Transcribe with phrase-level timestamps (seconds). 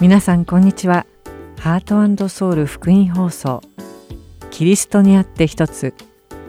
[0.00, 1.04] 皆さんこんにちは。
[1.58, 3.60] ハートソウル福音放送。
[4.50, 5.92] キリストにあって一つ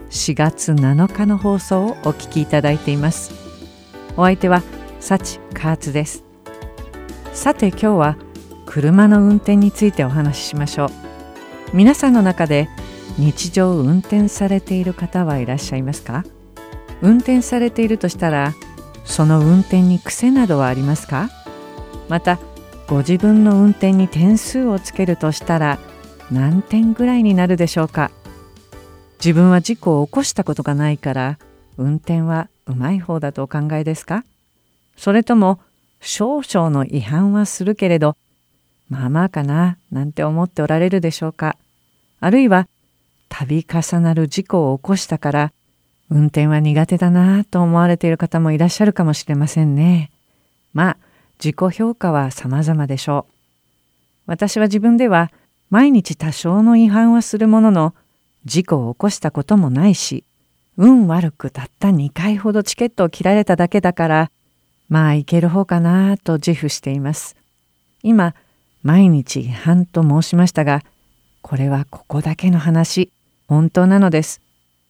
[0.08, 3.30] 4月7日の放送をお聞きいただいています。
[4.16, 4.62] お相手は
[5.00, 6.24] 幸カーツです。
[7.34, 8.16] さて今日は
[8.64, 10.88] 車の運転についてお話ししましょう。
[11.74, 12.70] 皆さんの中で
[13.18, 16.24] 日常運転されている方はいらっしゃいますか？
[17.02, 18.54] 運転されているとしたら
[19.04, 21.28] その運転に癖などはありますか？
[22.08, 22.38] また
[22.92, 25.78] ご自分の運転に点数をつけるとしたら
[26.30, 28.10] 何点ぐらいになるでしょうか？
[29.18, 31.38] 自分は事故を起こしたことがないから
[31.78, 34.24] 運転はうまい方だとお考えですか？
[34.94, 35.58] それとも
[36.02, 38.14] 少々の違反はするけれど
[38.90, 41.56] まあまあかななんて思っておられるでしょうか？
[42.20, 42.68] あるいは
[43.30, 45.52] 度重なる事故を起こしたから
[46.10, 50.10] 運転は苦手だなと思われている方もいらっしゃるかもしれませんね。
[50.74, 50.96] まあ
[51.42, 53.32] 自己評価は様々でしょう。
[54.26, 55.32] 私は自分では
[55.70, 57.94] 毎日多少の違反はするものの
[58.44, 60.24] 事故を起こしたこともないし
[60.76, 64.30] 運悪くたった2回ほどチケットを切られただけだから
[64.88, 67.36] まあいける方かなと自負しています。
[68.04, 68.34] 今
[68.82, 70.82] 毎日違反と申しましたが
[71.40, 73.10] これはここだけの話
[73.48, 74.40] 本当なのです。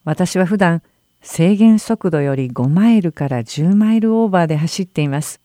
[0.05, 0.83] 私は普段
[1.23, 5.42] 制限速度より5マイルから10マイルオーバーで走っています。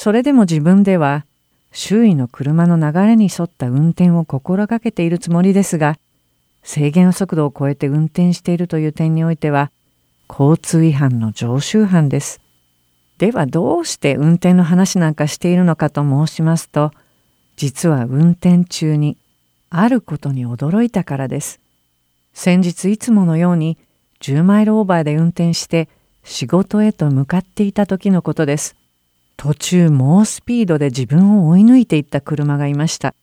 [0.00, 1.26] それでも自分では
[1.72, 5.98] 周囲の車の流れに沿った運転を心がけているつもりですが、
[6.62, 9.72] 制限速度を超えて運転しているという点においては、
[10.30, 12.40] 交通違反の常習犯です。
[13.18, 16.92] ではどうして運転の話なんかしているのかと申しますと、
[17.56, 19.18] 実は運転中に
[19.68, 21.58] あることに驚いたからです。
[22.34, 23.76] 先日いつものように
[24.20, 25.88] 10マイルオーバーで運転して
[26.22, 28.77] 仕事へと向かっていた時のことです。
[29.38, 33.14] 途中猛スピードで自分を追い抜いていった車がいました。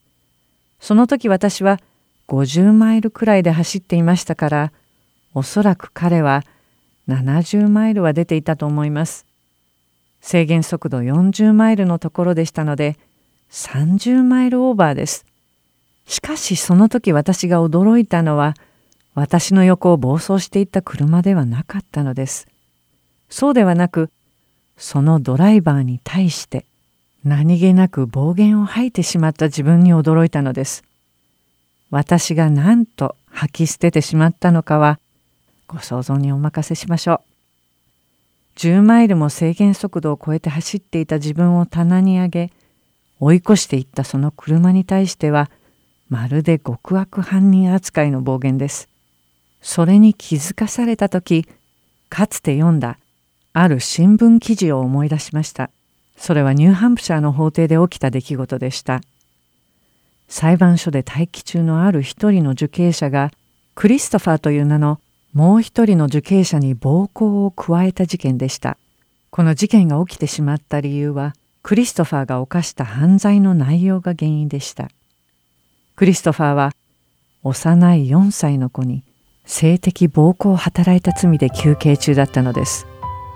[0.80, 1.78] その時私は
[2.30, 4.72] 50マイルくらいで走っていましたから
[5.34, 6.44] おそらく彼は
[7.10, 9.26] 70マイルは出ていたと思います。
[10.22, 12.98] 制限速度40マイルのところでしたので
[13.52, 15.26] 30マイルオーバーです。
[16.08, 18.54] しかしその時私が驚いたのは
[19.16, 22.48] 私の横を暴走していった車ではなかったのです。
[23.30, 24.10] そうではなく、
[24.78, 26.66] そのドライバーに対して
[27.24, 30.84] 何気なく暴言を吐いてしまった自分に驚いたのです。
[31.90, 35.00] 私が何と吐き捨ててしまったのかは
[35.68, 37.22] ご想像にお任せしましょ
[38.56, 38.60] う。
[38.60, 42.52] 10マイルも制限速度を超えて走っていた自分を棚に上げ
[43.20, 45.50] 追い越していったその車に対しては
[46.10, 48.88] まるで極悪犯人扱いの暴言です。
[49.62, 51.48] それに気づかされた時
[52.08, 53.00] かつて読んだ
[53.58, 55.70] ある新聞記事を思い出しました。
[56.18, 59.00] それはニューハンプシャーの法廷で起きた出来事でした。
[60.28, 63.32] 裁判所で待機中のある一人の受刑者が
[63.74, 65.00] クリストファーという名の
[65.32, 68.78] もう一人の受刑者に暴行を加えた事件でした。
[69.30, 71.34] この事件が起きてしまった理由は
[71.64, 74.90] クリストファーが犯した犯罪の内容が原因でした。
[75.96, 76.74] クリストファーは
[77.44, 79.06] 幼い4歳の子に
[79.46, 82.86] 性的暴行を働いた罪で休刑中だったのです。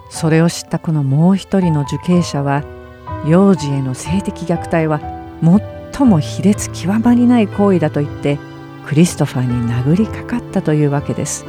[0.09, 2.63] それを知ったこのもう一人の受刑者は
[3.25, 4.99] 幼児への性的虐待は
[5.93, 8.39] 最も卑劣極まりない行為だと言って
[8.85, 11.45] クリストファーに殴りかかったというわけです。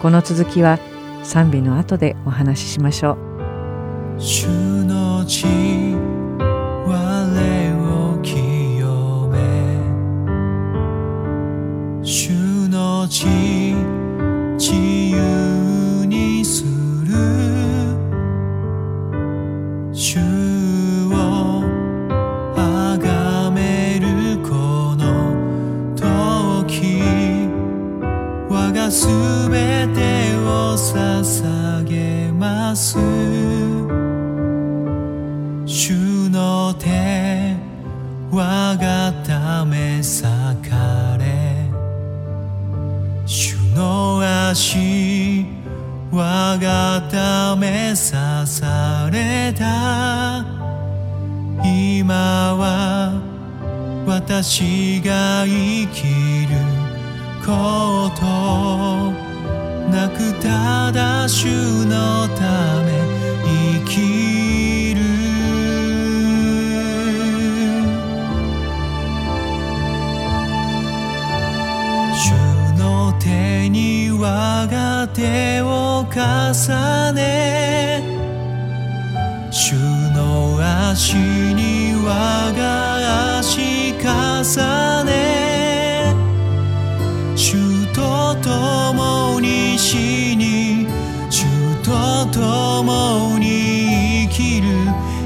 [0.00, 0.78] この続きは
[1.24, 3.12] 賛美の後でお話ししましょ
[4.16, 4.20] う。
[4.20, 4.46] 主
[4.84, 5.46] の血
[6.86, 9.38] 我を清め。
[12.04, 13.26] 主の血
[54.40, 56.54] 私が生きる
[57.44, 58.22] こと
[59.90, 61.48] なくただ主
[61.84, 62.92] のため
[63.42, 65.00] 生きる
[72.14, 72.30] 主
[72.78, 78.04] の手に我が手を重ね
[79.50, 79.74] 主
[80.14, 80.60] の
[80.90, 83.37] 足に我が足
[84.00, 86.14] 重ね
[87.34, 90.86] 主と共に死に
[91.28, 91.44] 主
[91.82, 91.90] と
[92.32, 94.68] 共に生きる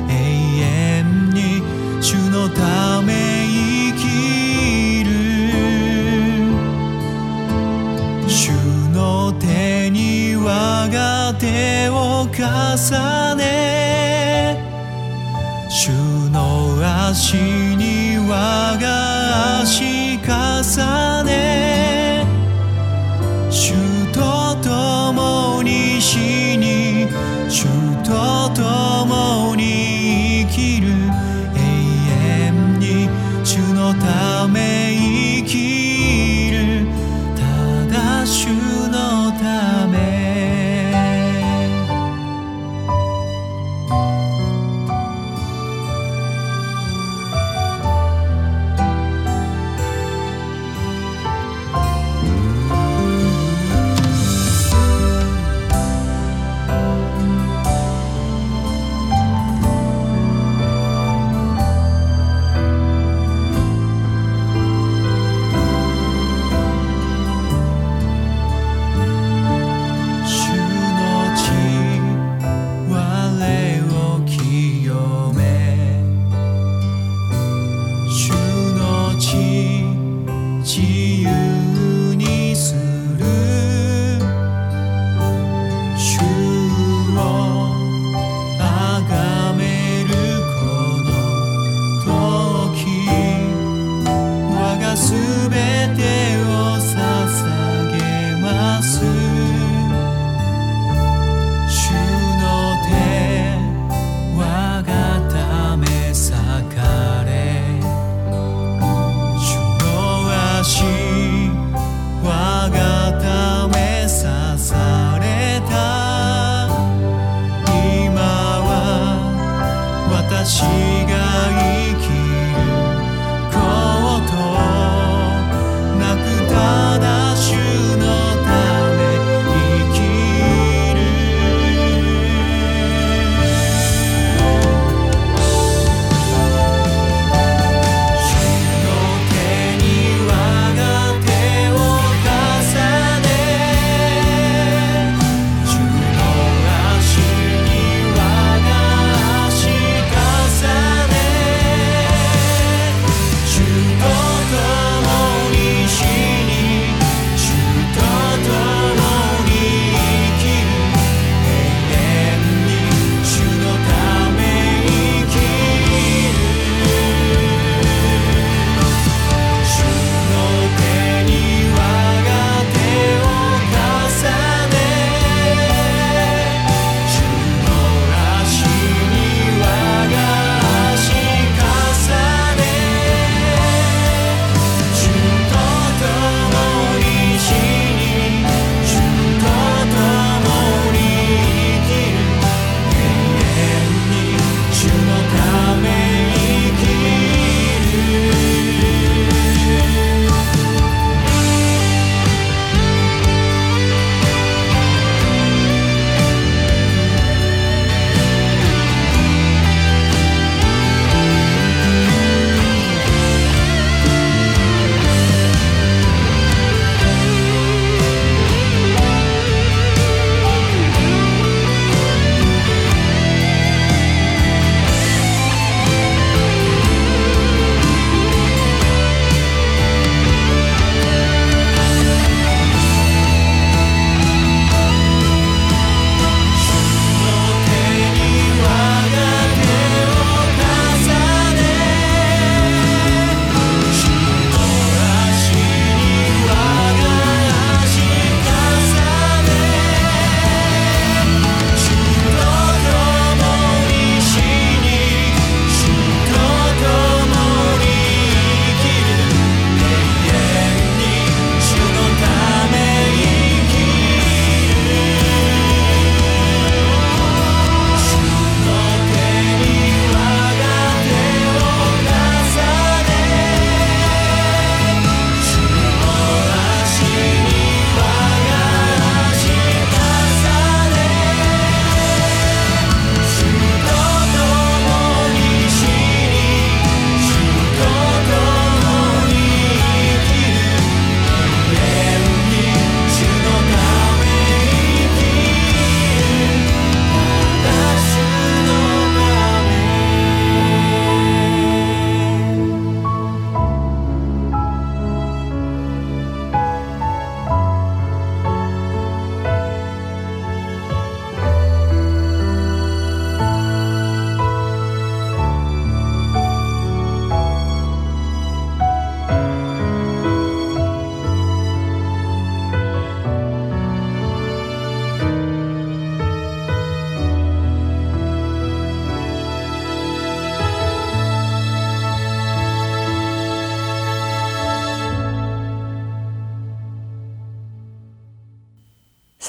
[0.09, 0.13] 永
[0.61, 1.63] 遠に
[2.01, 3.13] 主のため
[3.47, 5.11] 生きる。
[8.29, 8.51] 主
[8.95, 14.57] の手に我が手を重ね
[15.69, 15.91] 主
[16.31, 16.79] の
[17.09, 17.72] 足に
[18.33, 18.92] 我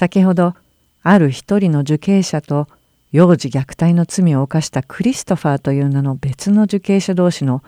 [0.03, 0.53] 先ほど
[1.01, 2.67] ある一人の受刑者と
[3.13, 7.63] 幼児虐待の罪を犯したクリストファーという名の別の受刑者同士の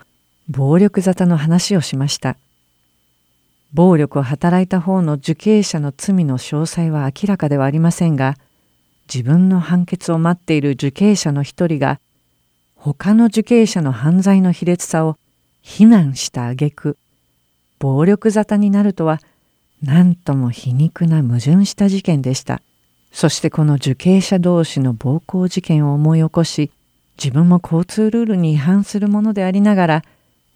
[0.46, 2.36] 暴力沙汰の話をしました。
[3.72, 8.36] 暴力を働いた方の受刑者の罪の詳細は明らかではありませんが
[9.10, 12.00] 自分の判決を待っている受刑者の一人が
[12.74, 15.16] 他の受刑者の犯罪の卑劣さを
[15.62, 16.98] 非難した挙句
[17.78, 19.20] 暴力沙汰になるとは
[19.82, 22.62] 何とも皮肉な矛盾した事件でした。
[23.16, 26.70] そしてこの受刑者同士の暴行事件を思い起こし
[27.16, 30.04] 自分も交通ルールに違反するものでありながら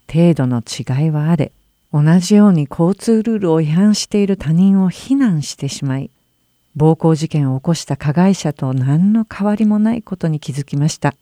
[0.07, 1.51] 程度の違いはあれ
[1.91, 6.11] 同じように交通ルールを違反している他人を非難してしまい
[6.75, 11.15] 暴行事件を起こした加害者と何の変わりもないことに気づきました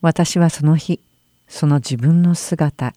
[0.00, 1.00] 私はその日
[1.48, 2.94] その自分の姿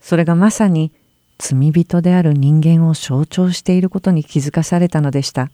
[0.00, 0.92] それがまさに
[1.38, 5.50] 罪人である人間を象徴していることに気づかされたのでした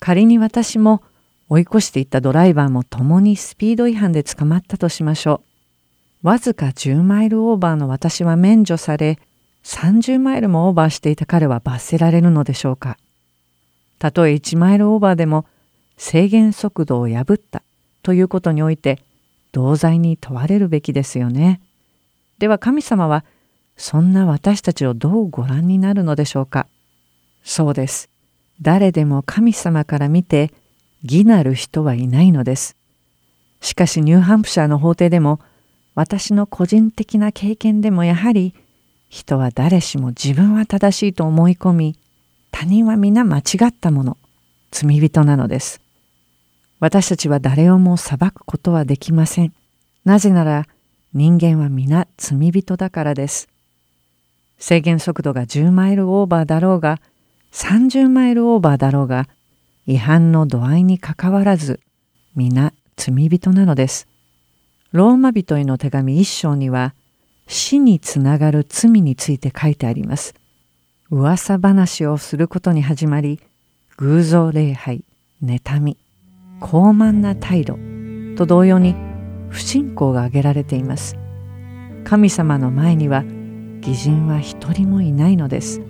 [0.00, 1.02] 仮に私も
[1.48, 5.42] 追い越していったドライバーも共にスピード違反で捕まったとしましょ
[6.22, 6.28] う。
[6.28, 9.18] わずか10マイルオーバーの私は免除され、
[9.64, 12.98] 30マイルもオーバーしていた彼は罰せられるのでしょうか。
[13.98, 15.46] たとえ1マイルオーバーでも
[15.96, 17.62] 制限速度を破った
[18.02, 19.00] ということにおいて
[19.50, 21.60] 同罪に問われるべきですよね。
[22.38, 23.24] では神様は
[23.78, 26.66] そんな私たちをどうご覧になるのでしょうか？
[27.42, 28.10] そうです。
[28.60, 30.52] 誰でも神様から見て
[31.04, 32.76] 義なる人はいないのです。
[33.60, 35.40] しかしニューハンプシャーの法廷でも
[35.94, 38.52] 私の個人的な経験でもやはり
[39.08, 41.98] 人は誰しも自分は正しいと思い込み
[42.50, 44.18] 他人は皆間違ったもの
[44.72, 45.80] 罪人なのです。
[46.80, 49.52] 私たちは誰をも裁くことはできません。
[50.04, 50.66] なぜなら
[51.14, 53.48] 人間は皆罪人だからです。
[54.58, 57.00] 制限速度が10マイルオーバーだろうが
[57.52, 59.28] 30マイルオーバーだろうが
[59.86, 61.80] 違反の度合いにかかわらず
[62.34, 64.08] 皆罪人なのです。
[64.92, 66.94] ローマ人への手紙一章には
[67.46, 70.34] 死につながる罪について書いてあります。
[71.10, 73.40] 噂話をすることに始まり
[73.96, 75.02] 偶像礼拝、
[75.42, 75.96] 妬み、
[76.60, 77.78] 傲慢な態度
[78.36, 78.94] と同様に
[79.48, 81.16] 不信仰が挙げられています。
[82.04, 83.24] 神様の前には
[83.88, 85.80] 義人は一人もいないのです。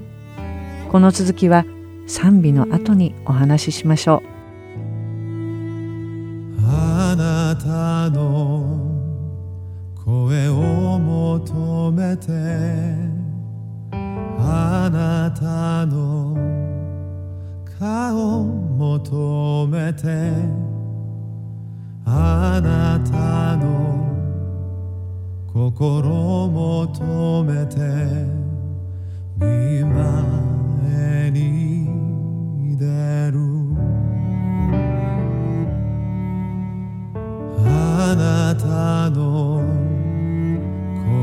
[0.91, 1.67] この続きは
[2.07, 4.29] 賛美の後にお話ししましょう
[6.67, 8.89] あなたの
[10.03, 12.33] 声を求めて
[14.39, 16.35] あなたの
[17.79, 20.09] 顔を求めて
[22.07, 24.18] あなたの
[25.59, 27.79] 心を求めて
[29.35, 32.87] 見舞に出
[33.33, 33.35] る。
[37.67, 39.19] あなたの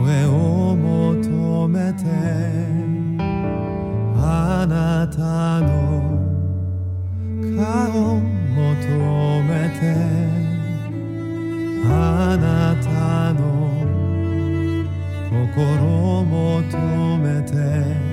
[0.03, 2.03] 声を求めて。
[4.17, 5.65] あなたの
[7.55, 8.67] 顔を求
[9.43, 9.81] めて。
[11.87, 13.54] あなたの
[15.35, 18.04] 心を求めて。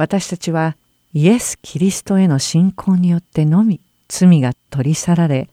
[0.00, 0.78] 私たちは
[1.12, 5.50] イエス・キリストへの信仰によってのみ罪が取り去られ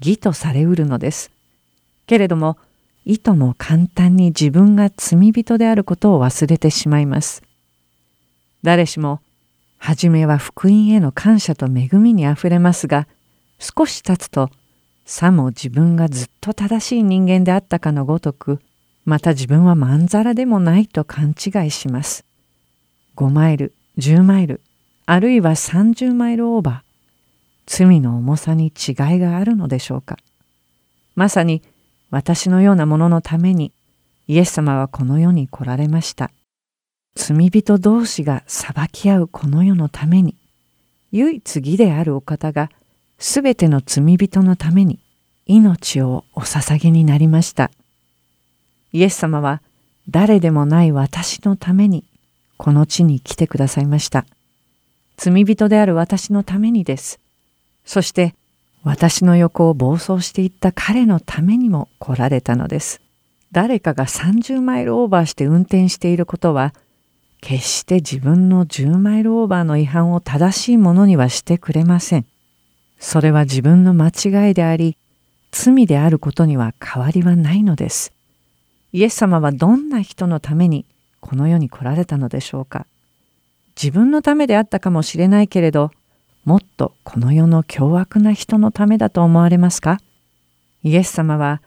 [0.00, 1.30] 義とされうるのです。
[2.08, 2.58] けれども
[3.04, 7.44] いとも簡単に自分が罪人であることを忘れてしまいます。
[8.64, 9.20] 誰しも
[9.78, 13.06] 初めは福音への感謝と恵みにあふれますが
[13.60, 14.50] 少し経つと
[15.04, 18.58] さも自分がずっと正しい人間であったかのごとく
[19.04, 22.24] また自分はまんざらでもないと勘違いします。
[23.14, 24.60] 5マイル10マイル
[25.06, 26.84] あるいは30マイルオーバー
[27.66, 30.18] 罪の重さに違いがあるのでしょうか
[31.14, 31.62] まさに
[32.10, 33.72] 私のようなもののために
[34.26, 36.30] イエス様はこの世に来られました。
[37.14, 40.36] 罪人同士が裁き合うこの世のために
[41.12, 42.70] 唯一義であるお方が
[43.18, 44.98] すべての罪人のために
[45.46, 47.70] 命をお捧げになりました。
[48.92, 49.62] イエス様は
[50.08, 52.04] 誰でもない私のために
[52.56, 54.26] この地に来てくださいました。
[55.16, 57.20] 罪人である私のためにです。
[57.84, 58.34] そして
[58.82, 63.00] 私の横を暴走していった彼のためにも来られたのです。
[63.52, 66.74] 誰かが30マイルオーバーして運転していることは
[67.40, 72.26] 決して自分の10マイルオーバーの違反を正しいものにはしてくれません。
[72.98, 74.96] それは自分の間違いであり
[75.52, 78.12] 罪であることには変わりはないのです。
[78.92, 80.84] イエス様はどんな人のために
[81.26, 82.84] この世に来られたのでしょうか？
[83.82, 85.90] 自分のためであったかもしれないけれど
[86.44, 90.00] もっとこの世の凶悪な人のためだと思われますか？
[90.82, 91.62] イエス様は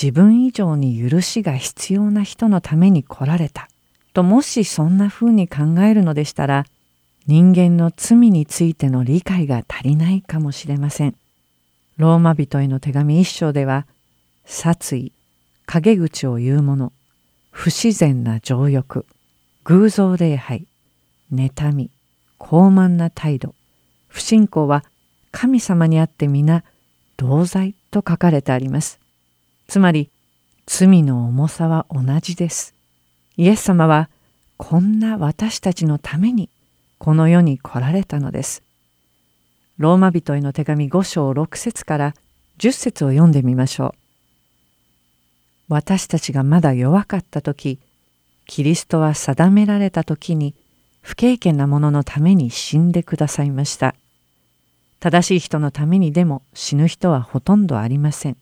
[0.00, 3.68] 自分以上に許しが必要な人のために来られた
[4.14, 6.64] ともしそんなふうに考えるのでしたら
[7.26, 11.14] 人間の罪についての理解が足りないかもしれません。
[11.98, 13.86] ローマ人への手紙一章では
[14.46, 15.12] 殺意
[15.66, 16.90] 陰口を言う者
[17.56, 19.06] 不自然な情欲
[19.62, 20.66] 偶像礼拝
[21.32, 21.90] 妬み
[22.38, 23.54] 傲慢な態度
[24.08, 24.84] 不信仰は
[25.30, 26.64] 神様にあって皆
[27.16, 29.00] 同罪と書かれてあります。
[29.68, 30.10] つまり
[30.66, 32.74] 罪の重さは同じです。
[33.36, 34.10] イエス様は
[34.56, 36.50] こんな私たちのために
[36.98, 38.62] この世に来られたのです。
[39.78, 42.14] ローマ人への手紙5章6節から
[42.58, 44.03] 10節を読んでみましょう。
[45.68, 47.78] 私たちがまだ弱かった時、
[48.46, 50.54] キリストは定められた時に
[51.00, 53.94] 不経験な者のために死んでくださいました。
[55.00, 58.36] 正しい人のためにでも死ぬ人はほとんどありません。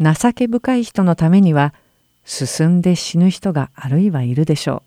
[0.00, 1.74] 情け深い人のためには
[2.24, 4.82] 進んで死ぬ人があるいはいるでしょ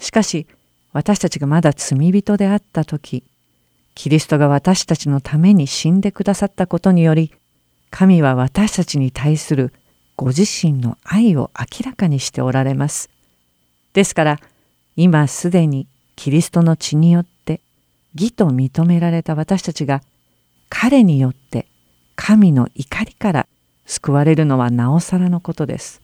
[0.00, 0.02] う。
[0.02, 0.46] しかし
[0.92, 3.24] 私たちがまだ罪人であった時
[3.94, 7.32] キリストが私たちのために死んでくださったことにより
[7.90, 9.72] 神は私たちに対する
[10.16, 13.10] ご自身の愛を明らかにしておられます。
[13.92, 14.40] ですから
[14.96, 17.60] 今すでにキリストの血によって
[18.14, 20.02] 義と認められた私たちが
[20.68, 21.66] 彼によって
[22.14, 23.46] 神の怒りから
[23.86, 26.02] 救われるのはなおさらのことです。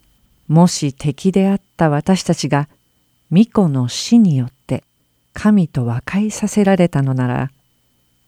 [0.49, 2.69] もし敵であった私たちが
[3.31, 4.85] 巫女の死によって
[5.35, 7.51] 神と和解させられたのなら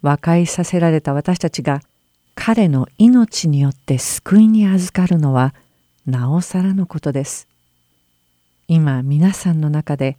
[0.02, 1.80] 和解させられた私たちが
[2.34, 5.54] 彼の命によって救いに預かるのは
[6.06, 7.46] なおさらのことです。
[8.68, 10.16] 今皆さんの中で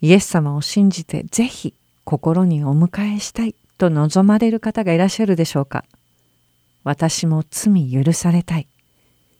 [0.00, 5.84] イエス様を信じてぜひ心にお迎えしたいと望まれる方がいらっしゃるでしょうか
[6.84, 8.66] 私も罪許されたい。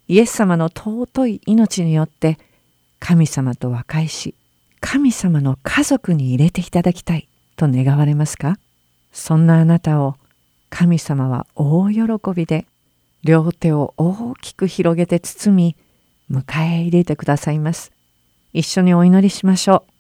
[0.09, 2.39] イエス様の尊い命によって
[3.01, 4.35] 神様と和解し、
[4.81, 8.59] 神様の家族に入れていただきたいと願われますか？
[9.13, 10.17] そんなあなたを
[10.71, 12.03] 神様は大喜
[12.35, 12.67] びで
[13.25, 15.77] 両手を大きく広げて包み
[16.31, 17.93] 迎え入れてくださいます。
[18.53, 19.93] 一緒にお祈りしましょう。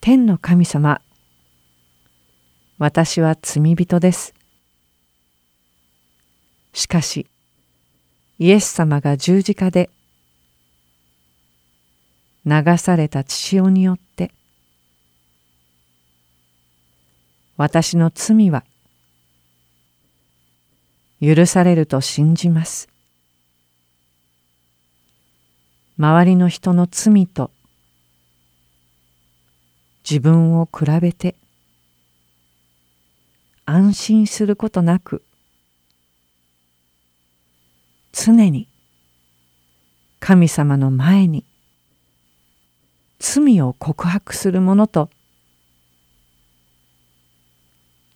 [0.00, 1.02] 天の神様
[2.78, 4.34] 私は罪人です。
[6.72, 7.26] しかし、
[8.38, 9.90] イエス様が十字架で
[12.46, 14.30] 流された血潮によって、
[17.56, 18.64] 私の罪は
[21.20, 22.88] 許されると信じます。
[25.98, 27.50] 周りの人の罪と
[30.08, 31.34] 自分を比べて
[33.66, 35.24] 安心することなく
[38.12, 38.68] 常に
[40.20, 41.44] 神様の前に
[43.18, 45.10] 罪を告白するものと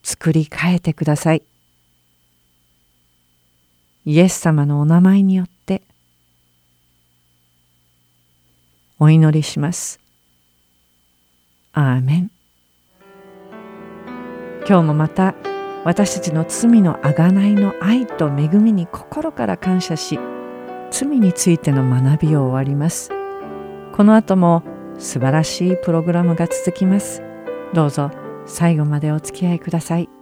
[0.04, 1.42] 作り変えてください。
[4.04, 5.82] イエス様のお名前によって
[8.98, 10.00] お祈りします。
[11.72, 12.30] アーメン。
[14.66, 15.34] 今日もまた
[15.84, 20.18] 私たちの罪のあがないの愛と恵みに心から感謝し
[20.90, 23.10] 罪についての学びを終わります。
[23.92, 24.62] この後も
[24.98, 27.22] 素晴らしいプログラムが続きます。
[27.72, 28.10] どうぞ
[28.46, 30.21] 最後までお付き合いください。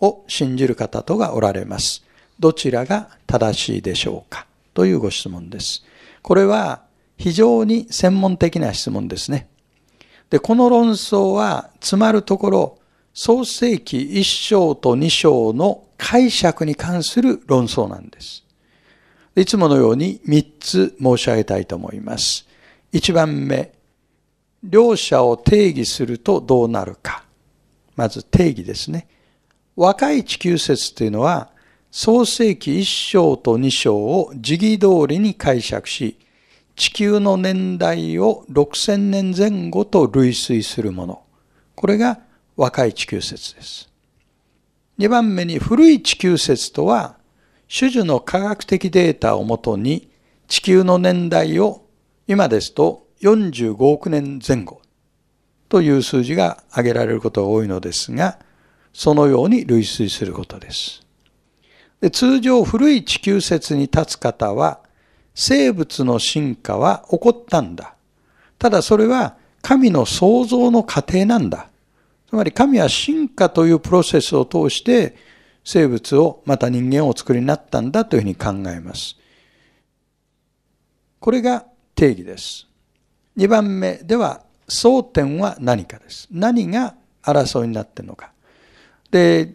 [0.00, 2.04] を信じる方とがおられます。
[2.38, 4.46] どちらが正しいでしょうか？
[4.74, 5.84] というご質問です。
[6.22, 6.82] これは
[7.16, 9.48] 非常に専門的な質問ですね。
[10.28, 12.78] で、この論争は詰まるところ、
[13.14, 18.44] 創世記1章と2章の解釈に関する論争なんです。
[19.34, 22.46] いつものように3つ申し上げたいと思います。
[22.92, 23.72] 1番目、
[24.62, 27.24] 両者を定義するとどうなるか。
[27.94, 29.08] まず定義ですね。
[29.76, 31.50] 若い地球説というのは、
[31.90, 36.18] 創世記1章と2章を時義通りに解釈し、
[36.76, 41.22] 地球の年代を6000年前後と類推するもの。
[41.74, 42.20] これが
[42.56, 43.90] 若い地球説です。
[44.98, 47.16] 2番目に古い地球説とは、
[47.68, 50.08] 種々の科学的データをもとに
[50.48, 51.84] 地球の年代を
[52.26, 54.80] 今ですと45億年前後
[55.68, 58.38] という数字が挙げられることが多いのですが、
[58.96, 61.02] そのように類推することです。
[62.00, 64.80] で通常古い地球説に立つ方は、
[65.34, 67.94] 生物の進化は起こったんだ。
[68.58, 71.68] ただそれは神の創造の過程なんだ。
[72.30, 75.14] つまり神は進化というプロセスを通して
[75.62, 79.14] 生物をまた人間をお作りになったんだというふうに考えます。
[81.20, 82.66] これが定義です。
[83.36, 86.28] 2番目では争点は何かです。
[86.30, 88.32] 何が争いになっているのか。
[89.10, 89.54] で、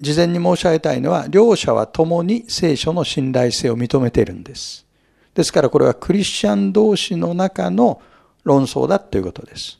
[0.00, 4.86] 事前に申し上げたいのは、両者は共に聖書の信頼性を認めているんです。
[5.34, 8.02] ですからこれはクリスチャン同士の中の
[8.44, 9.78] 論争だということです。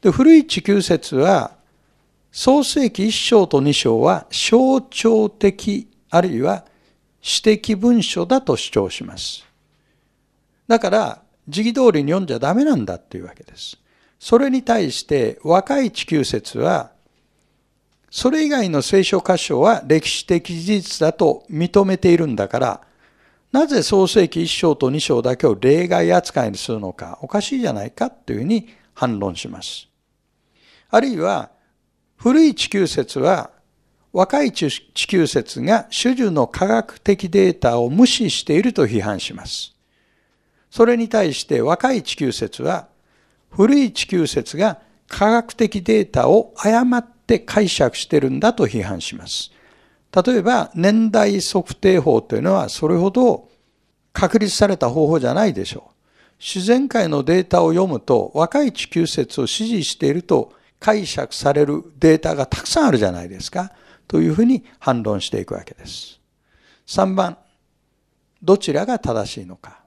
[0.00, 1.52] で古い地球説は、
[2.30, 6.64] 創世記1章と2章は象徴的あるいは
[7.20, 9.44] 私的文書だと主張します。
[10.68, 13.78] だから、時期通りに読んじゃダメなんだというわけです。
[14.20, 16.90] それに対して若い地球説は
[18.10, 22.80] それ以外の聖書箇所は歴史的事実だと認めているんだから、
[23.52, 29.88] なぜ創世記1章と2章だけを例外扱いにするのか、おかしいじゃないかというふうに反論します。
[30.90, 31.50] あるいは
[32.16, 33.50] 古い地球説は
[34.12, 34.70] 若い地
[35.06, 39.74] 球説が種々の科学的データを無視していると批判します。
[40.70, 42.88] それに対して若い地球説は
[43.50, 49.52] 古い地球説が科学的データを誤ってって解釈してるんだと批判します。
[50.26, 53.50] 例えば年代測定法というのはそれほど
[54.14, 55.94] 確立された方法じゃないでしょう。
[56.40, 63.72] 自然界のデータを読むと若い地球説を支持していると解釈されるデータがたくさんあるじゃないですか。
[64.06, 66.18] というふうに反論していくわけです。
[66.86, 67.36] 3番、
[68.42, 69.82] どちらが正しいのか。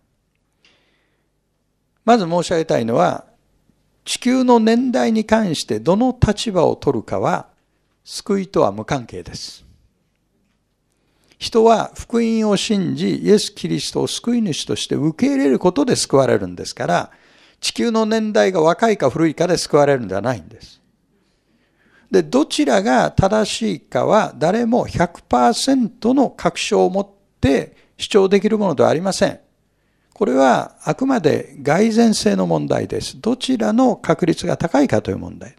[2.06, 3.26] まず申し上げたいのは、
[4.04, 7.48] 地球の年代に関してどの立場を取るかは、
[8.04, 9.66] 救いとは無関係です。
[11.38, 17.12] 人は福音を信じ、イエス・キリストを救い主として受け入れることで救われるんですから、
[17.60, 20.82] 地球の年代が若いか古いかで救われるんではないんです。
[22.12, 27.10] で、どちらが正しいかは誰も100%の確証を持っ
[27.40, 29.40] て主張できるものではありません。
[30.22, 33.20] これはあくまで蓋然性の問題です。
[33.20, 35.56] どちらの確率が高いかという問題。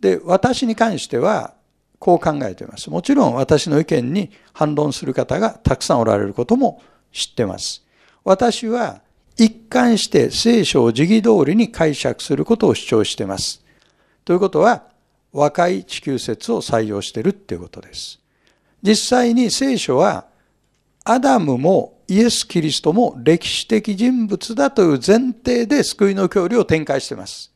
[0.00, 1.52] で、私に関しては
[1.98, 2.88] こう考えています。
[2.88, 6.80] もちろん私の意見に反論する方がたくさんおられることも
[7.12, 7.84] 知ってます。
[8.24, 9.02] 私は
[9.36, 13.62] 一貫して聖書を時期通りに解釈することを主張しています。
[14.24, 14.84] ということは、
[15.30, 18.18] 若い地球説を採用しているっていうことです。
[18.82, 20.24] 実際に聖書は
[21.04, 27.52] アダムもイエス・キリストも歴史的人物だという前提で救いの教理を展開しています。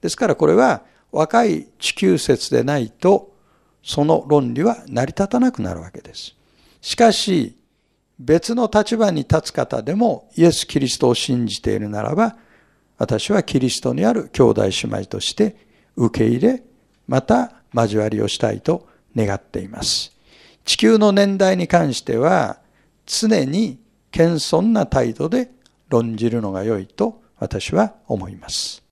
[0.00, 3.32] ですからこれは若い地球説でないと
[3.82, 6.34] その論理は成り立たなくなるわけです。
[6.80, 7.56] しかし
[8.18, 12.36] 別の立場に立つ方でもイエス・キリストを信じているならば
[12.98, 15.56] 私はキリストにある兄弟姉妹として
[15.96, 16.62] 受け入れ
[17.08, 20.12] また交わりをしたいと願っています。
[20.64, 22.58] 地球の年代に関しては
[23.06, 23.81] 常に
[24.12, 25.50] 謙遜な態度で
[25.88, 28.84] 論じるのが良いと私は思います。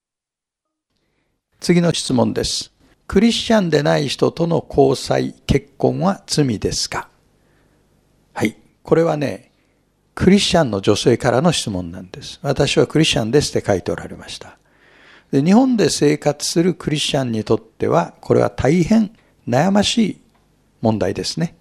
[1.61, 2.73] 次の質問です。
[3.07, 7.09] クリスチャンでない人との交際、結婚は罪ですか？
[8.33, 8.57] はい。
[8.83, 9.53] これはね、
[10.15, 12.39] クリスチャンの女性からの質問なんです。
[12.43, 14.59] 私はクリスチャンですって書いておられました。
[15.33, 19.11] で日本で生活するクリスチャンにとっては、これは大変
[19.47, 20.21] 悩ましい
[20.81, 21.57] 問題ですね。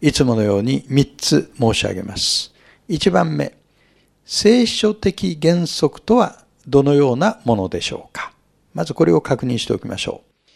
[0.00, 2.51] いつものように3つ申し上げます。
[2.88, 3.54] 1番目、
[4.24, 8.32] 聖書的原則とはどのようなものでしょうか？
[8.74, 10.50] まずこれを確認しておきましょう。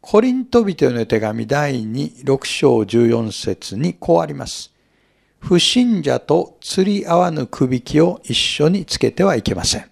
[0.00, 4.72] コリント人への手紙第2、6章14節にこうあります。
[5.40, 9.90] 不信者と釣り合わぬくびきを一緒につけてはいけません。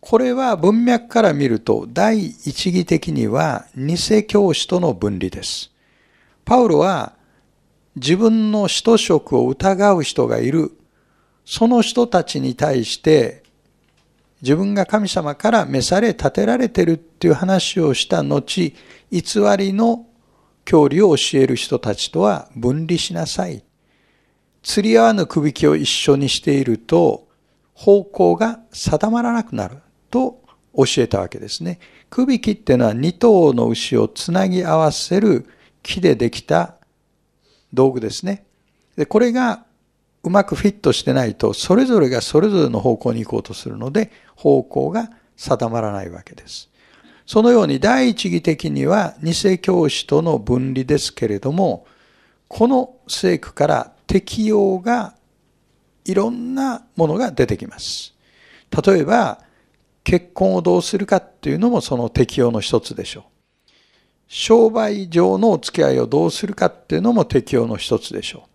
[0.00, 5.70] これは文脈から見ると第一義的には偽教師との分離です。
[6.44, 7.14] パウロは
[7.96, 10.72] 自分の使徒職を疑う人がいる、
[11.44, 13.42] その人たちに対して
[14.42, 18.74] 自分が神様から召され立てられてるっていう話をした後、
[19.10, 19.22] 偽
[19.58, 20.06] りの
[20.64, 23.62] 教理を教える人たちとは分離しなさい。
[24.62, 27.28] 釣り合わぬくびきを一緒にしていると
[27.74, 29.78] 方向が定まらなくなる。
[30.10, 30.42] と
[30.74, 31.78] 教えたわけですね。
[32.08, 35.46] くびきっていうのは二頭の牛をつなぎ合わせる
[35.82, 36.76] 木でできた
[37.72, 38.44] 道具ですね。
[38.96, 39.64] でこれが
[40.22, 46.68] うまくフィットしてないとそれぞれがそれぞれの方向に行こうとするので方向が定まらないわけです。
[47.26, 51.86] そのように第一義的には偽教師との分離ですけれども
[52.48, 55.14] この聖句から適用が
[56.04, 58.14] いろんなものが出てきます。
[58.84, 59.40] 例えば
[60.02, 63.24] 結婚をどうするかっていうのもその適用の一つでしょう。
[64.32, 68.50] 商売上のお付き合いをどうするかっていうのも適用の一つでしょう。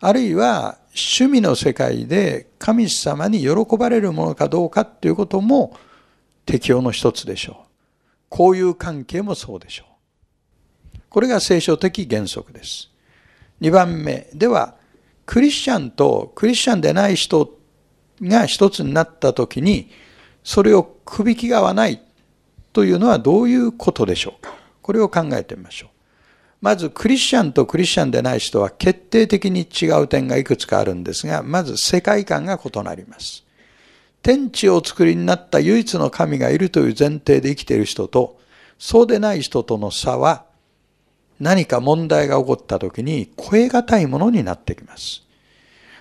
[0.00, 5.76] あるいは趣味の世界で神様に喜ばれるものかどうかっていうことも
[6.46, 7.68] 適用の一つでしょう。
[8.30, 10.98] こういう関係もそうでしょう。
[11.10, 12.90] これが聖書的原則です。
[13.60, 14.76] 2番目では、
[15.26, 17.58] クリスチャンとクリスチャンでない人
[18.22, 19.90] が一つになった時に、
[20.42, 22.00] それをくびきが合わない
[22.72, 25.90] というのはどういうことでしょうかこれを考えてみましょう。
[26.60, 33.44] まず、クリスチャンとクリスチャンでない人は決定的に違う点がいくつかあるんですが、まず世界観が異なります。
[34.22, 38.38] 天地を作りになった唯一の神がいるという前提で生きている人と、
[38.78, 40.44] そうでない人との差は、
[41.40, 45.22] 何か問題が起こった時に超え難いものになってきます。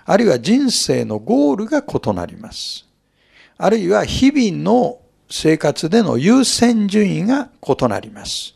[0.06, 2.86] あるいは人生のゴールが異なります。
[3.58, 8.56] あるいは日々の生活での優先順位が異なります。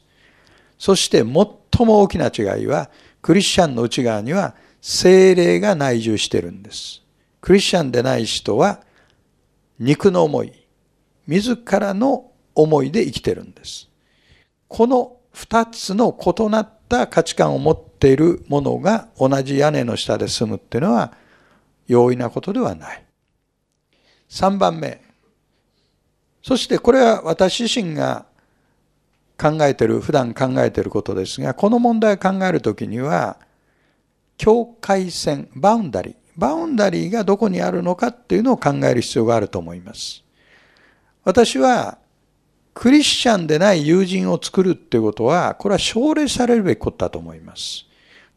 [0.86, 2.92] そして最も大きな違いは、
[3.24, 7.02] クリスチャンの内側には精霊が内住してるんです。
[7.42, 8.82] クリスチャンでない人は
[9.80, 10.54] 肉の思い、
[11.26, 13.90] 自らの思いで生きてるんです。
[14.68, 21.14] この二つの異なった価値観を持っているものが同じ屋根の下で住むっていうのは
[21.88, 23.04] 容易なことではない。
[24.30, 25.02] 3番目。
[26.44, 28.28] そしてこれは私自身が
[29.38, 33.38] 考えてる、普段考えてることですが、この問題を考えるときには、
[34.38, 40.24] 境界線、 boundary、boundary がどこにあるのかっていうのを考える必要があると思います。
[41.24, 41.98] 私は、
[42.74, 47.86] クリスチャンでない友人を作るっていうことは、これは奨励されるべきことだと思います。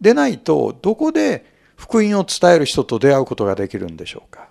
[0.00, 1.44] でないと、どこで
[1.76, 4.47] 福音を伝える人と出会うことができるんでしょうか。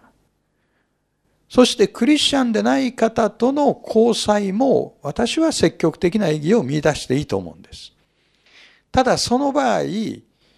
[1.49, 7.93] そしてクリスチャンでない方との交際も私は積極的な意義を見出していいと思うんです。
[8.91, 9.83] ただその場合、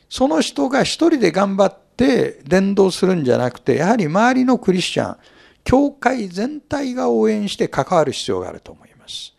[0.10, 5.18] その人が一人で頑張って伝道するんじゃなくて、やはり周りのクリスチャン、
[5.64, 9.36] 教会全体が応援して関わる必要があると思います。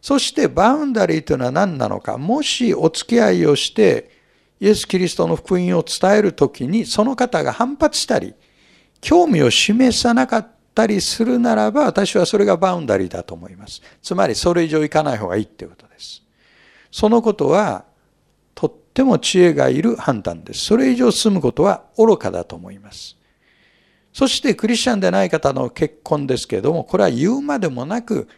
[0.00, 4.10] そしてバウンダリーというのは何なのか、もしお付き合いをして、
[4.60, 8.34] イエス・キリストの福音を伝えるときに、その方が反発したり、
[9.00, 13.82] 興味を示さなかったたりするならば、私はそれがバウンダリーだと思います。
[14.02, 16.22] つまり、それ以上行かない方がいいっていうことです。
[16.90, 17.84] そのことは、
[18.54, 20.64] とっても知恵がいる判断です。
[20.64, 23.16] それ以上進むことは愚かだと思います。
[24.12, 28.28] そして、クリスチャンでない方の結婚ですけれども、これは言うまでもなく、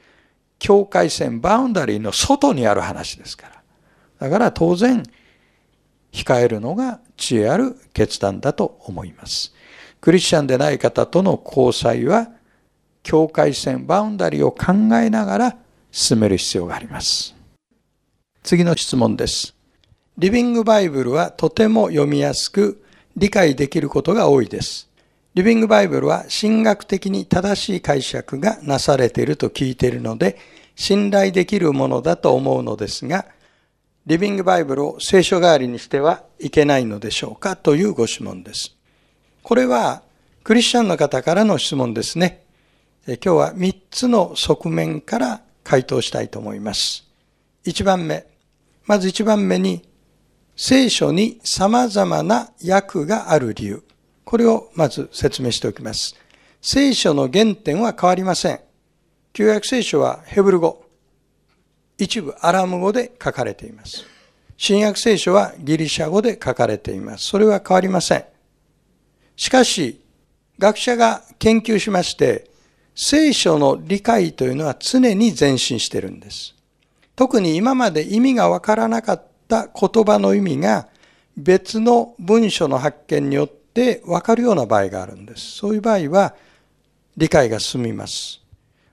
[0.58, 3.62] 境界線、バウンダリーの外にある話ですから。
[4.18, 5.02] だから当然、
[6.12, 9.54] 控えるのが知恵ある決断だと思います。
[10.00, 12.28] クリスチャンでない方との交際は、
[13.02, 15.56] 境界線、バウンダリーを考えながら
[15.90, 17.34] 進める必要があります。
[18.42, 19.54] 次の質問です。
[20.16, 22.82] リビングバイブルはとても読みやすく
[23.16, 24.88] 理解できることが多いです。
[25.34, 30.38] リビングバイブルは神学的に正しい解釈がなされていると聞いているので、
[30.74, 33.26] 信頼できるものだと思うのですが、
[34.06, 38.79] リビングバイブルを聖書代わりにしてはいけないのでしょうかというご質問です。
[39.42, 40.02] これは
[40.42, 42.44] クリスチャンの方からの質問ですね。
[43.06, 47.04] 今日は3つの側面から回答したいと思います。
[47.64, 48.26] 1番目。
[48.86, 49.82] まず1番目に、
[50.56, 53.82] 聖書に様々な訳がある理由。
[54.24, 56.16] これをまず説明しておきます。
[56.60, 58.60] 聖書の原点は変わりません。
[59.32, 60.84] 旧約聖書はヘブル語、
[61.98, 64.04] 一部アラム語で書かれています。
[64.56, 67.26] 新約聖書はギリシャ語で書かれています。
[67.26, 68.24] それは変わりません。
[69.40, 69.98] しかし、
[70.58, 72.50] 学者が研究しまして、
[72.94, 76.54] 聖書の理解というのは常に前進してるんです。
[77.16, 80.88] 特に今まで意味がわからなかった言葉の意味が
[81.38, 85.52] 別の文書の発見によってわかるような場合があるんです。
[85.52, 86.34] そういう場合は
[87.16, 88.42] 理解が進みます。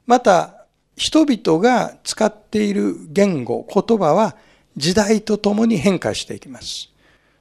[0.06, 4.38] また、人々が使っている言語、言葉は
[4.78, 6.89] 時代とともに変化していきます。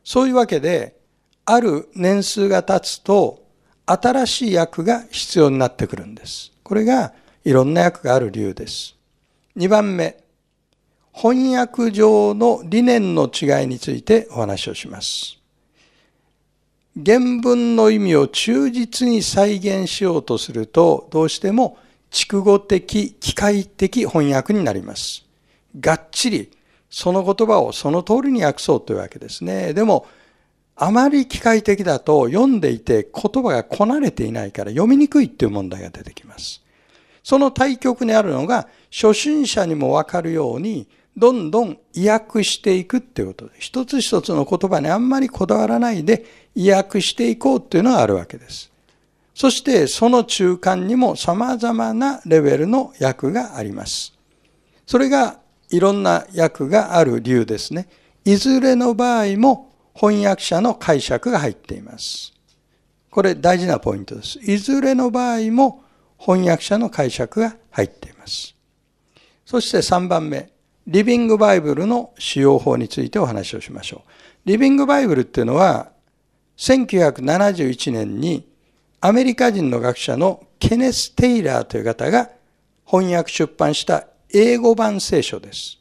[0.02, 0.95] そういうわけで、
[1.47, 3.42] ある年数が経つと、
[3.86, 6.53] 新しい訳が必要になってくるんです。
[6.64, 7.12] これが
[7.44, 8.97] いろんな訳がある理由です。
[9.57, 10.16] 2番目、
[11.12, 15.38] 翻訳上の理念の違いについてお話をします。
[16.97, 21.78] 原文の意味を忠実に再現しようとすると、どうしても
[22.11, 25.24] 筑語的、機械的翻訳になります。
[25.78, 26.51] がっちり
[26.90, 29.72] その言葉をその通りに訳そうというわけですね。
[29.74, 30.07] でも、
[30.76, 36.62] あまり機械的だと読んでいて言葉がこなれていないから読みにくいっていう問題が出てきます。
[37.24, 48.70] その対極にあるのが初心者にもわかるようにどんどん意訳していくっていうことで、一つ一つの言葉にあんまりこだわらないで意訳していこうっていうのがあるわけです。
[49.34, 54.12] そしてその中間にも様々なレベルの訳があります。
[54.86, 57.88] それがいろんな訳がある理由ですね。
[58.24, 59.65] いずれの場合も
[59.99, 62.34] 翻訳者の解釈が入っています。
[63.11, 64.38] これ大事なポイントです。
[64.42, 65.82] いずれの場合も
[66.18, 68.55] 翻訳者の解釈が入っています。
[69.47, 70.51] そして3番目、
[70.86, 74.11] リビングバイブルの使用法についてお話をしましょう。
[74.44, 75.90] リビングバイブルっていうのは、
[76.59, 78.47] 1971年に
[79.01, 82.30] アメリカ人の学者のケネス・テイラーという方が
[82.84, 85.78] 翻訳出版した英語版聖書です。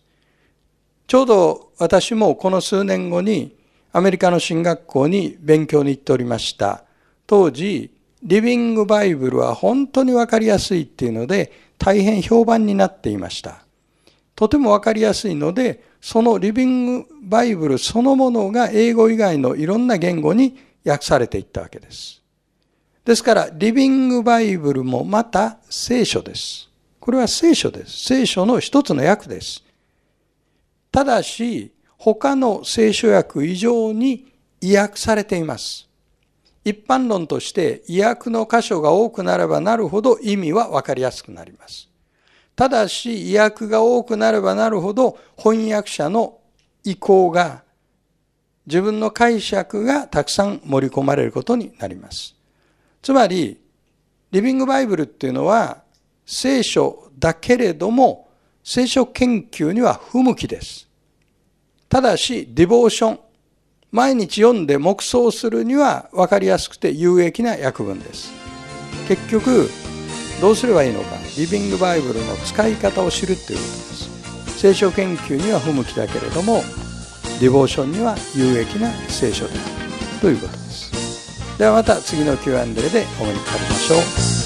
[1.08, 3.56] ちょうど私もこの数年後に
[3.96, 6.84] アメリカの進学校に勉強に行っておりました。
[7.26, 7.92] 当時、
[8.24, 13.64] リビングバイブルは本当にわかりやすいっていうので、大変評判になっていました。
[14.36, 22.22] とてもわかりやすいので、そのリビングバイブルそのものが英語以外のいろんな言語に訳されていったわけです。
[23.06, 26.70] ですから、リビングバイブルもまた聖書です。
[27.00, 28.04] これは聖書です。
[28.08, 29.64] 聖書の一つの訳です。
[30.92, 31.72] ただし、
[32.14, 34.32] 他の聖書訳以上に
[34.62, 35.90] 意訳されています。
[36.64, 41.90] 一般論として意訳の箇所が多くなればなるほど意味はわかりやすくなります。
[42.56, 46.38] ただし、意訳が多くなればなるほど翻訳者の
[46.84, 47.64] 意向が
[48.68, 52.36] 自分の解釈がたくさん盛り込まれることになります。
[53.02, 53.60] つまり、
[54.30, 55.82] リビングバイブルっていうのは
[56.24, 58.30] 聖書だけれども
[58.64, 60.85] 聖書研究には不向きです。
[61.96, 63.20] ただし、ディボーション、
[63.90, 68.34] 毎日読んで黙想するには分かりやすくて有益な訳文です。
[69.08, 69.70] 結局、
[70.42, 74.10] どうすればいいのか、リビングバイブルの使い方を知るということです。
[74.60, 76.64] 聖書研究には不向きだけれども、
[77.40, 81.58] ディボーションには有益な聖書であるということです。
[81.58, 83.96] ではまた次の Q&A でお目にかかりましょ
[84.42, 84.45] う。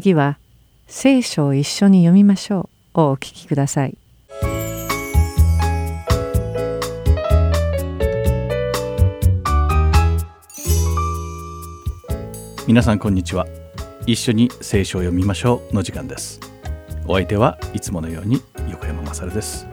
[0.00, 0.38] 次は
[0.88, 3.96] 「聖書を一緒に読みましょう」をお聞きください。
[12.66, 13.46] 皆さんこんにちは。
[14.06, 16.40] 一緒に聖書を読みましょうの時間です。
[17.06, 18.40] お相手はいつものように
[18.70, 19.66] 横山まです。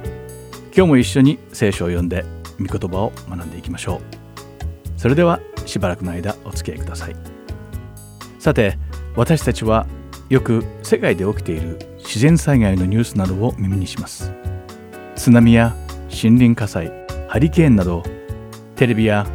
[0.75, 2.25] 今日も一緒に聖書を読んで
[2.59, 4.01] 御言葉を学んでいきましょ
[4.97, 4.99] う。
[4.99, 7.15] それではしばらくの間お付き合いください。
[8.39, 8.77] さて
[9.15, 9.87] 私たちは
[10.29, 14.33] よく世界で起きている自然災害のニュースなどを耳にします。
[15.15, 15.73] 津波や
[16.09, 16.91] 森林火災
[17.29, 18.03] ハリケーンなど
[18.75, 19.25] テレビや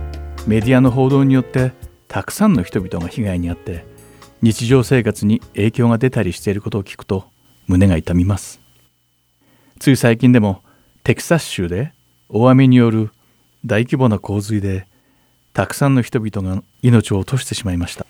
[0.47, 1.73] メディアの報道によって
[2.09, 3.87] たくさんの人々が被害に遭って
[4.43, 7.25] 日常生活に影響が出たりしていることを聞くと
[7.67, 8.61] 胸が痛みます。
[9.79, 10.63] つい最近でも
[11.05, 11.95] テキサス州で
[12.29, 13.11] 大雨による
[13.65, 14.87] 大規模な洪水で
[15.55, 18.07] たくさんの人々が命を落としてしまいました。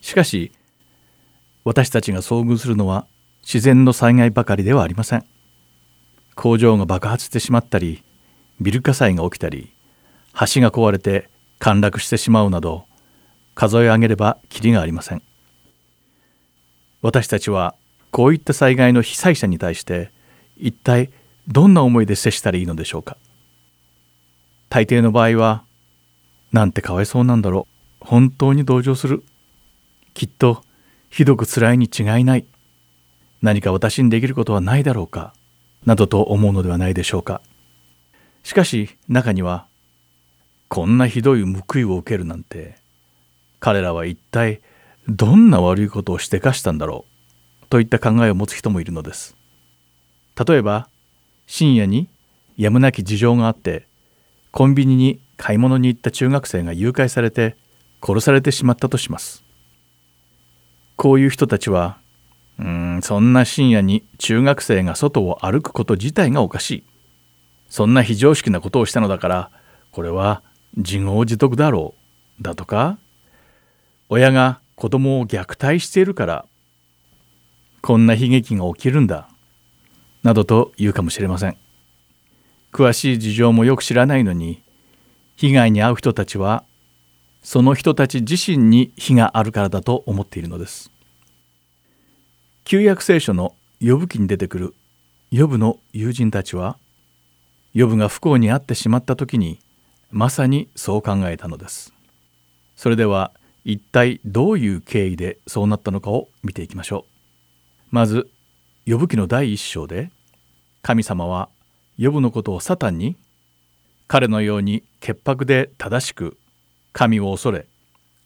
[0.00, 0.52] しかし
[1.68, 3.06] 私たちが遭遇するのは
[3.42, 5.24] 自然の災害ばかりではありません。
[6.34, 8.02] 工場が爆発してしまったり
[8.58, 9.70] ビル火災が起きたり
[10.32, 12.86] 橋が壊れて陥落してしまうなど
[13.54, 15.22] 数え上げればきりがありません。
[17.02, 17.74] 私たちは
[18.12, 20.10] こういった災害の被災者に対して
[20.56, 21.10] 一体
[21.48, 23.18] どんな思いで接したらいいのでしょうか。
[24.70, 25.64] 大抵の場合は
[26.50, 27.68] なんてかわいそうなんだろ
[28.00, 28.06] う。
[28.06, 29.22] 本当に同情する。
[30.14, 30.62] きっと
[31.10, 32.46] ひどくつらいに違いない。
[33.42, 35.34] 何か私にできることはないだろうか。
[35.86, 37.40] などと思うのではないでしょうか。
[38.42, 39.66] しかし中には
[40.68, 42.76] こんなひどい報いを受けるなんて
[43.60, 44.60] 彼らは一体
[45.08, 47.04] どんな悪いことをしてかしたんだろ
[47.62, 47.66] う。
[47.68, 49.36] といった考えを持つ人もいるのです。
[50.46, 50.88] 例えば
[51.46, 52.08] 深夜に
[52.56, 53.86] やむなき事情があって
[54.50, 57.56] コンビニに買い物に行った中学生が誘拐されて
[58.02, 59.47] 殺されてしまったとします。
[60.98, 61.96] こういう人たちは
[62.58, 66.84] うーんそんな深夜に中学生が外を歩くこと自体がおかしい。
[67.68, 69.50] そんな非常識なことをしたのだから
[69.92, 70.42] これは
[70.76, 71.94] 自業自得だろ
[72.40, 72.98] うだとか
[74.08, 76.46] 親が子供を虐待しているから
[77.82, 79.28] こんな悲劇が起きるんだ
[80.22, 81.56] などと言うかもしれません。
[82.72, 84.62] 詳しい事情もよく知らないのに
[85.36, 86.64] 被害に遭う人たちは
[87.50, 90.90] その人たち自身に非があるからだと思っているのです。
[92.64, 94.74] 旧約聖書の呼ぶ記に出てくる
[95.32, 96.76] 呼ぶの友人たちは
[97.74, 99.60] 呼ぶが不幸に遭ってしまった時に
[100.10, 101.94] まさにそう考えたのです。
[102.76, 103.32] それでは
[103.64, 107.88] 一体どういう経緯でそうなったのかを見ていきましょう。
[107.90, 108.28] まず
[108.86, 110.10] 呼ぶ記の第一章で
[110.82, 111.48] 神様は
[111.98, 113.16] 呼ぶのことをサタンに
[114.06, 116.36] 彼のように潔白で正しく
[116.92, 117.66] 神を恐れ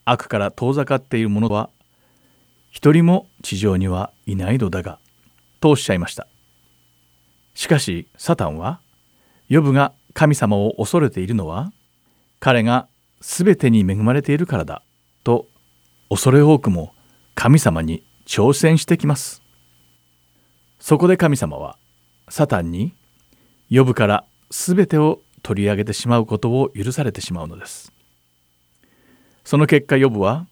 [0.05, 1.69] 悪から遠ざかっている者は
[2.71, 4.99] 一人も地上にはいないのだが
[5.59, 6.27] とおっしゃいました。
[7.53, 8.81] しかしサタンは
[9.47, 11.71] ヨブが神様を恐れているのは
[12.39, 12.87] 彼が
[13.21, 14.83] 全てに恵まれているからだ
[15.23, 15.47] と
[16.09, 16.93] 恐れ多くも
[17.35, 19.41] 神様に挑戦してきます。
[20.79, 21.77] そこで神様は
[22.27, 22.93] サタンに
[23.69, 27.92] ヨブから全てを取り上げてしまうことを許されてしまうのです。
[29.43, 30.47] その結果ヨブは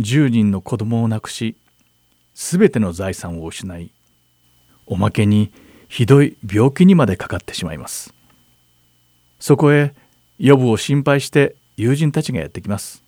[0.00, 1.56] 10人の子供を亡くし
[2.34, 3.90] 全ての財産を失い
[4.86, 5.52] おまけに
[5.88, 8.14] ひどい病気にまでかかってしまいます。
[9.38, 9.94] そこへ
[10.38, 13.02] ヨブを心配して友人たちがやってきます。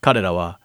[0.00, 0.60] 彼らは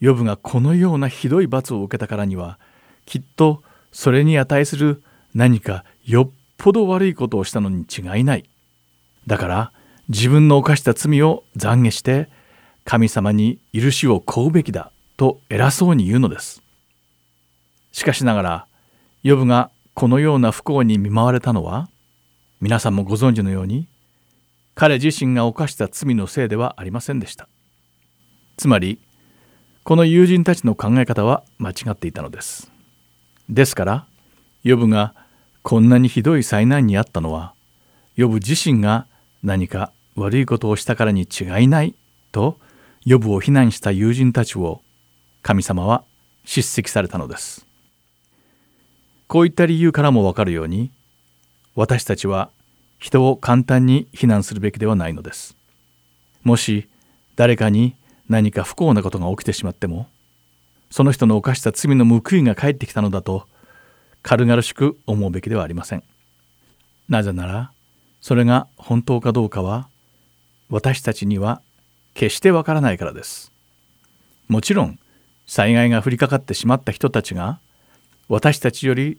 [0.00, 2.58] ヨブがこのようなひどい罰を受けたからには
[3.06, 5.02] きっとそれに値する
[5.34, 8.48] 何かよっぽど悪いことをしたのに違いない。
[9.26, 9.72] だから
[10.08, 12.28] 自分の犯した罪を懺悔して
[12.90, 16.60] 神様に許しを請うべきだと偉そうに言うのです。
[17.92, 18.66] しかしながら
[19.22, 21.88] ヨブがこのような不幸に見舞われたのは
[22.60, 23.86] 皆さんもご存知のように
[24.74, 27.46] 彼自身が犯した罪のせいではありませんでした。
[28.56, 28.98] つまり
[29.84, 32.72] この友人たちの考え方は間違っていたのです。
[33.48, 34.06] ですから
[34.64, 35.14] ヨブが
[35.62, 37.54] こんなにひどい災難にあったのは
[38.16, 39.06] ヨブ自身が
[39.44, 41.94] 何か悪いことをしたからに違いない
[42.32, 42.58] と
[43.04, 44.82] ヨブを非難した友人たちを
[45.42, 46.04] 神様は
[46.44, 47.66] 叱責されたのです。
[49.26, 50.90] こういった理由からもわかるように
[51.74, 52.50] 私たちは
[52.98, 55.56] 人を簡単に非難するべきではないのです。
[56.42, 56.88] もし
[57.36, 57.94] 誰かに
[58.28, 60.06] 何か不幸なことが起きてしまっても
[60.90, 63.46] その人の犯した罪の報いが返ってきたのだと
[64.22, 66.02] 軽々しく思うべきではありません。
[67.08, 67.72] なぜなら
[68.20, 69.88] それが本当かどうかは
[70.68, 71.62] 私たちには
[72.20, 73.50] 決してわからないからです。
[74.46, 74.98] もちろん
[75.46, 77.60] 災害が降りかかってしまった人たちが
[78.28, 79.18] 私たちより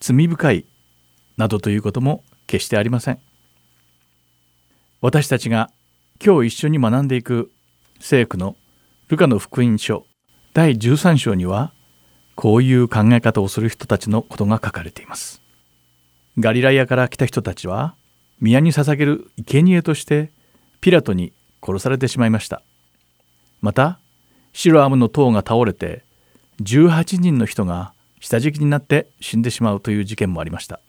[0.00, 0.66] 罪深い
[1.36, 3.20] などということも決してありません。
[5.00, 5.70] 私たちが
[6.20, 7.52] 今日一緒に学んでいく
[8.00, 8.56] 聖句の
[9.06, 10.04] ルカの福音書
[10.52, 11.72] 第13章には
[12.34, 15.40] こういう考え方をする人たちのことが書かれています。
[16.40, 17.94] ガリラヤから来た人たちは
[18.40, 20.32] 宮に捧げる生贄として
[20.80, 21.32] ピラトに
[21.62, 22.62] 殺されてしまいました。
[23.60, 23.98] また
[24.52, 26.04] シロアムの塔が倒れて
[26.62, 30.80] 18人の人が下敷きになって死んでしまうという事件もありました。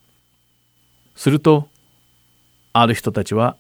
[1.15, 1.69] すると
[2.73, 3.55] ある人たちは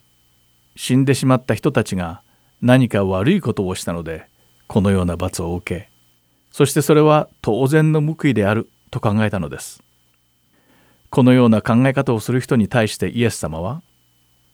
[0.75, 2.21] 死んでしまった人たちが
[2.61, 4.27] 何か悪いことをしたので
[4.67, 5.89] このような罰を受け
[6.51, 9.83] そしてそれは当然の報いであると考えたのです。
[11.09, 13.83] このような考え方をする人に対してイエス様は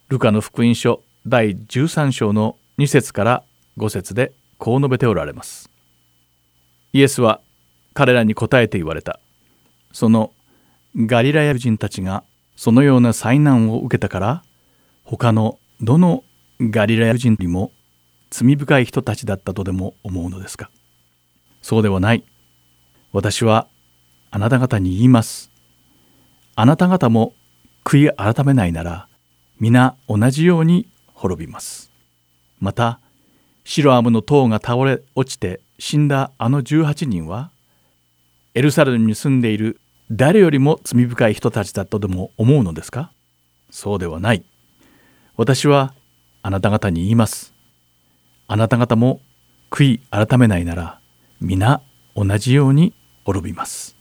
[0.10, 3.44] ルカの福音書第13章の2節から
[3.78, 5.70] 5節でこう述べておられます。
[6.94, 7.42] イエスは
[7.94, 9.20] 彼らに答えて言われた。
[9.92, 10.32] その
[10.96, 12.24] ガリラヤ人たちが
[12.56, 14.44] そのような災難を受けたから
[15.04, 16.24] 他のどの
[16.60, 17.72] ガリラヤ人よりも
[18.30, 20.70] 罪深い人たちだったとでも思うのですか？
[21.62, 22.24] そうではない。
[23.12, 23.68] 私は
[24.32, 25.52] あなた方に言います。
[26.56, 27.34] あなた方も
[27.84, 29.08] 悔い改めないなら
[29.60, 30.88] 皆同じように
[31.20, 31.92] 滅びます。
[32.60, 33.00] また
[33.66, 37.52] シロアムの塔が倒れ落ちて死んだあの18人は
[38.54, 43.12] エルサレムに住んでいる誰よりも罪深い人たちだとでも思うのですか？
[43.70, 44.44] そうではない。
[45.38, 45.94] 私は
[46.42, 47.54] あなた方に言います。
[48.48, 49.22] あなた方も
[49.70, 51.00] 悔い改めないなら
[51.40, 51.82] 皆
[52.16, 52.94] 同じように
[53.24, 53.96] 滅びます。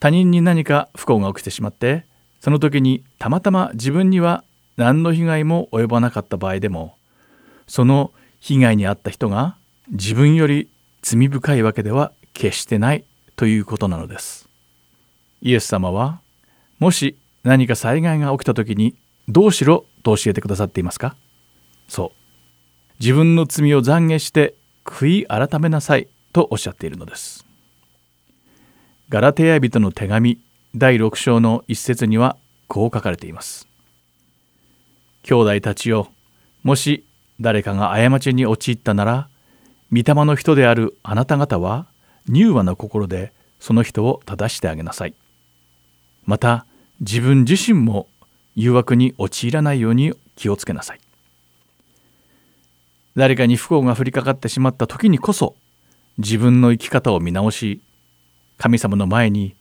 [0.00, 2.06] 他人に何か不幸が起きてしまって
[2.40, 4.42] その時にたまたま自分には
[4.76, 6.96] 何の被害も及ばなかった場合でも
[7.66, 9.56] その被害に遭った人が
[9.90, 10.68] 自分より
[11.02, 13.04] 罪深いわけでは決してない
[13.36, 14.48] ということなのです。
[15.40, 16.20] イエス様は
[16.78, 18.96] もし何か災害が起きた時に
[19.28, 21.16] どうしろと教えてくださっていますか？
[21.88, 22.10] そう
[23.00, 24.54] 自分の罪を懺悔して
[24.84, 27.46] 悔い改めなさいとおっしゃっているのです。
[29.08, 30.40] ガラテヤ人の手紙
[30.74, 33.68] 第6章の一節にはこう書かれています。
[35.22, 36.08] 兄弟たちよ
[36.62, 37.04] もし
[37.40, 39.28] 誰かが過ちに陥ったなら
[39.92, 41.86] 御霊の人であるあなた方は
[42.28, 45.14] 柔和な心でその人を正してあげなさい。
[46.24, 46.66] また
[47.00, 48.08] 自分自身も
[48.54, 51.00] 誘惑に陥らないように気をつけなさい。
[53.16, 55.54] 誰かに不幸が降りかかってしまった時にこそ
[56.18, 57.80] 自分の生き方を見直し
[58.56, 59.54] 神様の前に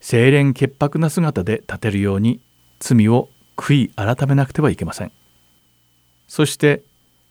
[0.00, 2.40] 清廉潔白な姿で立てるように
[2.80, 5.12] 罪を悔い改めなくてはいけません。
[6.28, 6.84] そして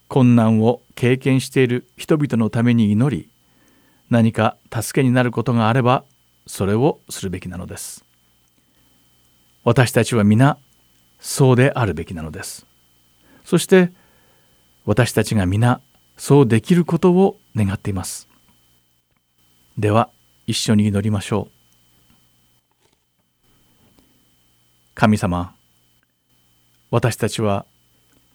[0.09, 3.29] 困難を経験している人々のために祈り
[4.09, 6.03] 何か助けになることがあれば
[6.45, 8.03] それをするべきなのです。
[9.63, 10.57] 私たちは皆
[11.19, 12.65] そうであるべきなのです。
[13.43, 13.91] そして
[14.85, 15.81] 私たちが皆
[16.17, 18.27] そうできることを願っています。
[19.77, 20.09] では
[20.45, 21.51] 一緒に祈りましょう。
[24.93, 25.56] 神様
[26.89, 27.65] 私たちは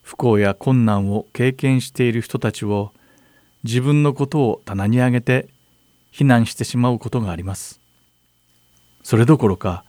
[0.03, 2.93] 不幸や困難を経験している人たちを
[3.65, 5.49] 自分のことを棚に上げて
[6.11, 7.81] 非難してしまうことがあります。
[9.03, 9.85] それどころか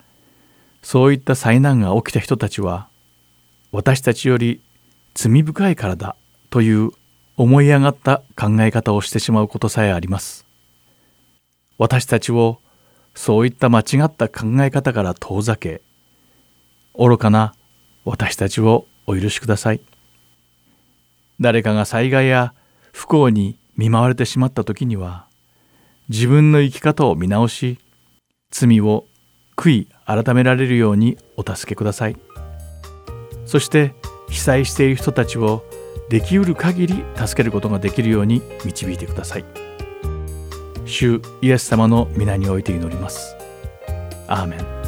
[0.82, 2.90] そういった災難が起きた人たちは
[3.72, 4.62] 私たちより
[5.14, 6.16] 罪深いからだ
[6.50, 6.92] という
[7.36, 10.46] 思い上がった考え方をしてしまうことさえあります。
[11.78, 12.60] 私たちを
[13.16, 15.82] そういった間違った考え方から遠ざけ
[16.98, 17.56] 愚かな
[18.06, 19.82] 私たちをお許しください。
[21.40, 22.54] 誰かが災害や
[22.92, 25.26] 不幸に見舞われてしまった時には
[26.10, 27.80] 自分の生き方を見直し
[28.52, 29.06] 罪を
[29.56, 32.18] 悔い改められるようにお助けください。
[33.46, 33.94] そして
[34.30, 35.64] 被災している人たちを
[36.10, 39.46] できうる限り助けることができるように導いてください。
[40.86, 43.36] 主イエス様の皆において祈ります。
[44.28, 44.83] アーメン。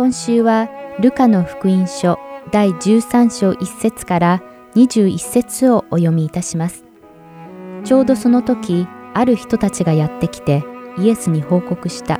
[0.00, 0.70] 今週は
[1.00, 2.18] ルカの福音書
[2.50, 4.42] 第13章1節から
[4.74, 6.86] 21節をお読みいたします。
[7.84, 10.64] ちょうどその時、ある人たちがやってきて
[10.96, 12.18] イエスに報告した。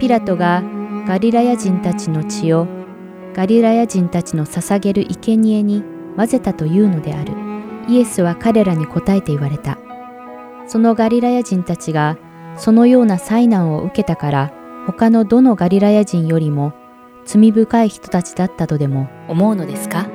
[0.00, 0.62] ピラトが
[1.06, 2.66] ガリラヤ人たちの血を
[3.34, 5.84] ガリラヤ人たちの捧げる生贄に
[6.16, 7.34] 混ぜたというのである。
[7.88, 9.76] イエスは彼らに答えて言われた。
[10.66, 12.16] そのガリラヤ人たちが
[12.56, 14.52] そのような災難を受けたから
[14.86, 16.72] 他のどのガリラヤ人よりも
[17.26, 20.08] 罪深い人たちだったとでも思うのですか？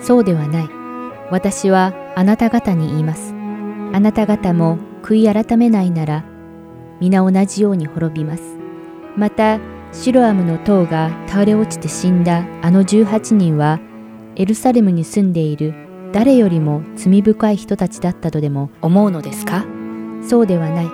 [0.00, 0.68] そうではない。
[1.30, 3.34] 私はあなた方に言います。
[3.92, 6.24] あなた方も悔い改めないなら
[7.00, 8.42] 皆同じように滅びます。
[9.16, 9.60] また、
[9.92, 13.78] シロアムの塔が倒れ落ちて死んだあの18人は
[14.34, 15.72] エルサレムに住んでいる
[16.12, 19.64] 誰よりも罪深い人たちだったとでも思うのですか？
[20.26, 20.86] そうではない。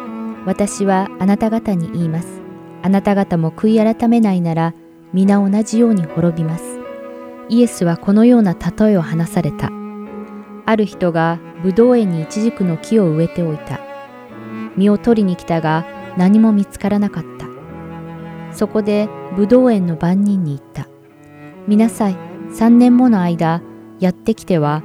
[0.45, 2.41] 私はあなた方に言います。
[2.83, 4.75] あなた方も悔い改めないなら
[5.13, 6.79] 皆同じように滅びます。
[7.49, 9.71] イエスはこのような例えを話された。
[10.67, 13.81] ある人がブドウ園にイチジクの木を植えておいた。
[14.77, 15.85] 実を取りに来たが
[16.17, 17.47] 何も見つからなかった。
[18.55, 20.89] そこでブドウ園の番人に言った。
[21.67, 22.17] 見なさい、
[22.53, 23.63] 三年もの間、
[23.99, 24.83] やってきては、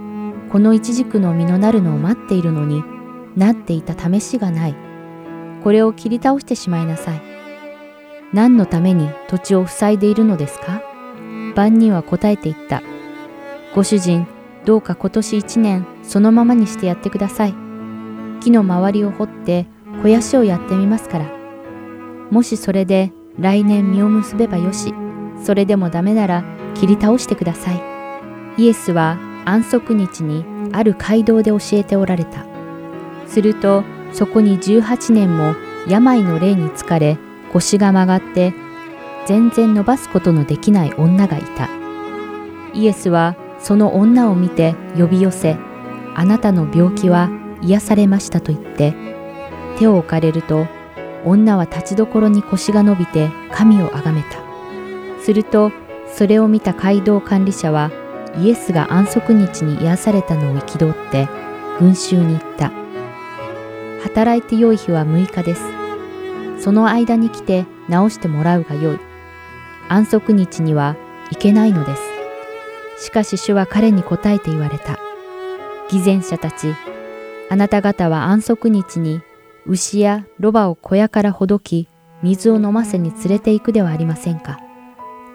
[0.51, 2.83] この一軸の実のなるのを待っているのに
[3.35, 4.75] なっていた試しがない。
[5.63, 7.34] これを切り倒してしまいなさい。
[8.33, 10.81] 何のために土地を塞いでいるのですか？
[11.55, 12.81] 万人は答えて言った。
[13.73, 14.27] ご主人、
[14.65, 17.53] どうか今年一年そのままにしてやってください。
[18.41, 21.25] 木の周りを掘って肥やしをやってみますから。
[22.31, 24.93] もしそれで来年実を結べばよし。
[25.43, 27.81] それでもダメなら切り倒してください。
[28.57, 32.45] イエスは安息日にある街道で教えておられた。
[33.27, 35.55] するとそこに18年も
[35.87, 37.17] 病の霊に疲れ
[37.55, 38.53] 腰が曲がって
[39.25, 41.69] 全然伸ばすことのできない女がいた。
[42.73, 45.55] イエスはその女を見て呼び寄せ、
[46.13, 47.29] あなたの病気は
[47.61, 48.93] 癒されましたと言って、
[49.79, 50.67] 手を置かれると、
[51.23, 54.27] 女は立ちどころに腰が伸びて神をあがめた。
[55.23, 55.71] すると、
[56.13, 57.89] それを見た街道管理者は、
[58.37, 61.29] イエスが安息日に癒されたのを憤って、
[61.79, 62.71] 群衆に言った。
[64.03, 65.84] 働いて良い日は6日です。
[66.59, 68.99] その間に来て直してもらうがよい。
[69.89, 70.95] 安息日には
[71.31, 73.05] 行けないのです。
[73.05, 74.97] しかし主は彼に答えて言われた。
[75.89, 76.73] 偽善者たち、
[77.49, 79.21] あなた方は安息日に
[79.67, 81.87] 牛やロバを小屋からほどき、
[82.23, 84.59] 水を飲ませに連れて行くではありませんか。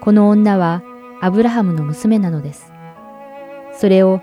[0.01, 0.83] この女は
[1.21, 2.73] アブラハムの娘なのです。
[3.73, 4.21] それを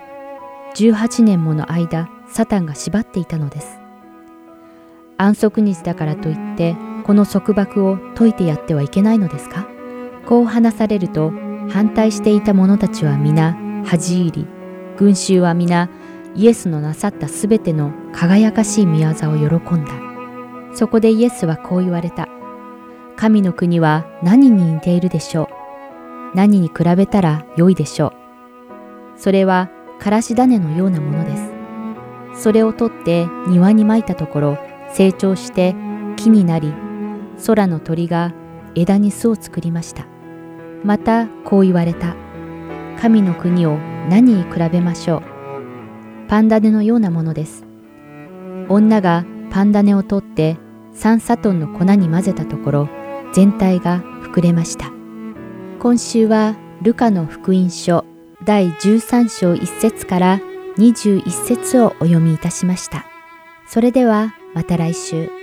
[0.74, 3.78] 18年もの間、サタンが縛っていたのです。
[5.16, 6.76] 安息日だからといって、
[7.08, 9.66] この束縛を解いてやってはいけないのですか？
[10.26, 11.32] こう話されると、
[11.70, 13.56] 反対していた者たちは皆
[13.86, 14.46] 恥入り、
[14.98, 15.88] 群衆は皆
[16.34, 19.92] イエスのなさったすべての輝かしい見業を喜んだ。
[20.74, 22.28] そこでイエスはこう言われた。
[23.16, 26.36] 神の国は何に似ているでしょう？
[26.36, 28.12] 何に比べたら良いでしょ
[29.16, 29.18] う？
[29.18, 31.34] それはからし種のようなもので
[32.34, 32.42] す。
[32.42, 34.58] それを取って庭にまいたところ、
[34.92, 35.74] 成長して
[36.16, 36.74] 木になり、
[37.46, 38.32] 空の鳥が
[38.74, 40.06] 枝に巣を作りました。
[40.84, 42.14] またこう言われた。
[43.00, 43.78] 神の国を
[44.08, 45.22] 何に比べましょう。
[46.28, 47.64] パンダネのようなものです。
[48.68, 50.56] 女がパンダネを取って
[50.94, 52.88] 3サトンの粉に混ぜたところ、
[53.32, 54.90] 全体が膨れました。
[55.78, 58.04] 今週はルカの福音書
[58.44, 60.40] 第13章1節から
[60.76, 63.06] 21節をお読みいたしました。
[63.66, 65.37] それではまた来週。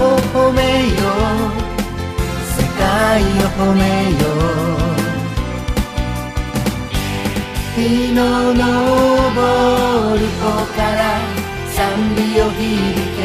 [0.00, 0.96] を褒めよ
[2.56, 3.24] 世界を
[3.58, 3.80] 褒め
[4.12, 4.24] よ。
[7.76, 8.20] う日の
[8.54, 8.60] 昇
[10.18, 10.42] る子
[10.76, 11.00] から
[11.72, 11.76] 賛
[12.14, 12.60] 美を響
[13.16, 13.20] け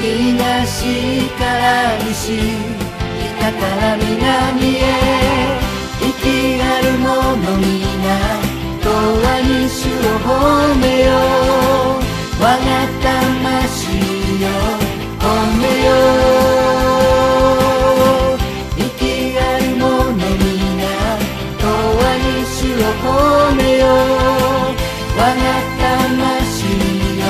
[0.00, 2.14] 東から西
[3.38, 4.78] 北から南へ
[6.00, 7.74] 生きある者皆
[8.82, 8.86] 永
[9.22, 11.14] 遠に主を褒めよう
[12.42, 12.58] 我が
[13.02, 13.96] 魂
[14.42, 14.83] よ。
[25.16, 25.34] 我が
[25.78, 26.66] 魂
[27.18, 27.24] よ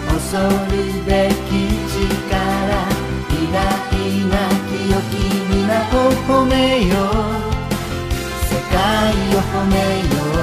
[0.07, 2.01] 恐るべき力
[3.29, 3.61] 偉大
[4.31, 4.33] な
[4.69, 4.73] 清
[5.11, 5.13] き
[5.53, 5.61] 皆
[5.93, 5.95] を
[6.27, 6.53] 褒め
[6.87, 7.29] よう。
[8.49, 8.81] 世界
[9.35, 10.41] を褒めよう。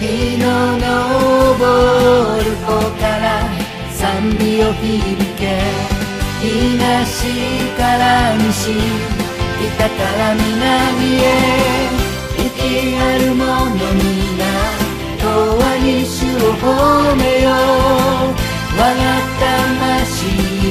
[0.00, 0.04] 日
[0.38, 0.44] の
[0.80, 0.84] 昇
[2.42, 2.68] る子
[3.00, 3.24] から
[3.92, 4.00] 賛
[4.38, 4.82] 美を響
[5.36, 5.42] け。
[6.40, 6.48] 東
[7.76, 8.72] から西
[9.76, 12.03] 北から南へ。
[12.64, 13.44] きある者
[14.00, 14.40] 皆
[15.20, 15.28] 永
[15.76, 16.64] 遠に主を褒
[17.16, 18.32] めよう。
[18.76, 19.04] 我が
[19.38, 20.24] 魂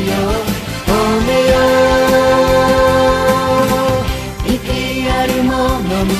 [0.10, 0.12] よ
[0.88, 0.92] 褒
[1.28, 1.56] めよ
[3.54, 4.02] う。
[4.46, 4.70] 生き
[5.10, 5.54] ある者
[6.06, 6.18] 皆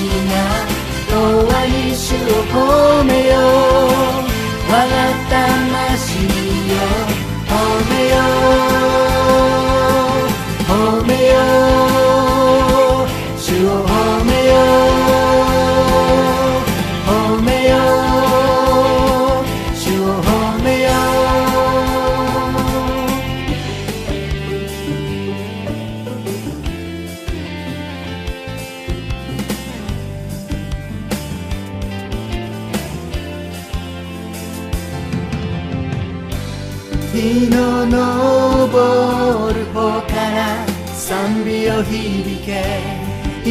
[1.10, 3.42] 永遠に主を褒めよう。
[4.70, 4.98] 我が
[5.30, 6.13] 魂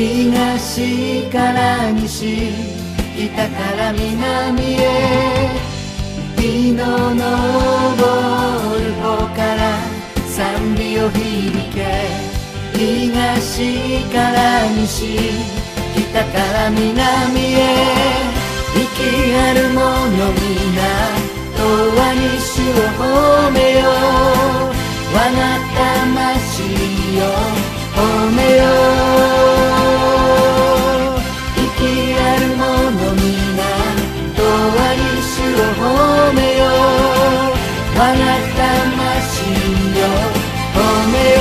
[0.02, 2.50] 東から西
[3.14, 5.48] 北から南へ
[6.36, 7.22] 日の昇
[8.80, 9.78] る方から
[10.26, 11.78] 賛美を響け。
[12.76, 15.18] 東から西
[15.94, 18.42] 北から南へ。
[18.74, 19.04] 生き
[19.36, 19.82] ある者
[20.32, 21.22] 皆
[21.54, 23.92] 永遠に主を褒めよう
[25.14, 25.40] 我が
[25.70, 26.64] 魂
[27.16, 27.22] よ
[27.94, 28.00] 褒
[28.32, 29.61] めよ
[35.62, 36.68] 褒めよう
[37.98, 38.14] 我が
[38.56, 39.42] 魂
[39.98, 40.06] よ
[40.74, 40.76] 褒
[41.12, 41.40] めよ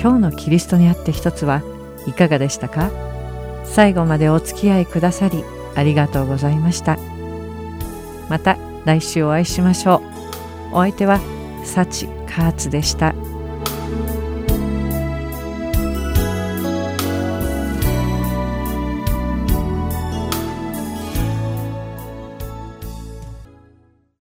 [0.00, 1.62] 今日のキリストにあって一つは
[2.08, 2.90] いかがでしたか？
[3.64, 5.44] 最後までお付き合いくださり
[5.76, 6.98] ありがとうございました。
[8.28, 10.02] また来週お会いしましょ
[10.72, 10.74] う。
[10.74, 11.20] お相手は
[11.72, 13.14] 幸カーツでした。